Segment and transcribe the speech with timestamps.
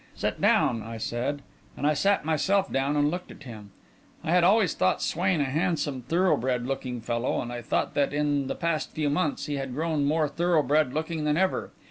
[0.15, 1.43] "Sit down," I said,
[1.77, 3.69] and I sat down myself and looked at him.
[4.23, 8.47] I had always thought Swain a handsome, thoroughbred looking fellow; and I saw that, in
[8.47, 11.69] the past few months, he had grown more thoroughbred looking than ever.